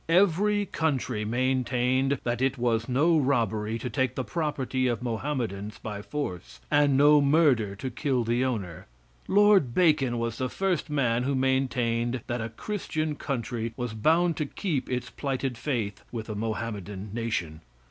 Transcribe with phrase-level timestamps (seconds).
[0.09, 6.01] Every country maintained that it was no robbery to take the property of Mohammedans by
[6.01, 8.87] force, and no murder to kill the owner.
[9.27, 14.47] Lord Bacon was the first man who maintained that a Christian country was bound to
[14.47, 17.61] keep its plighted faith with a Mohammedan nation.